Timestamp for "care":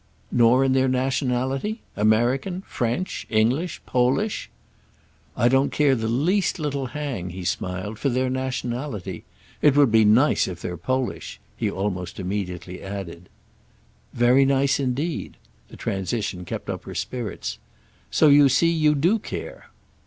5.71-5.93, 19.19-19.69